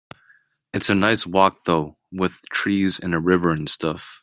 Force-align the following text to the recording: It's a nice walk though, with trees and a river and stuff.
It's 0.73 0.89
a 0.89 0.95
nice 0.95 1.27
walk 1.27 1.65
though, 1.65 1.95
with 2.11 2.41
trees 2.51 2.97
and 2.99 3.13
a 3.13 3.19
river 3.19 3.51
and 3.51 3.69
stuff. 3.69 4.19